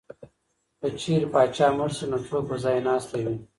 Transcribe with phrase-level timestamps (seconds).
[0.79, 3.35] که چېرې پاچا مړ شي نو څوک به ځای ناستی وي؟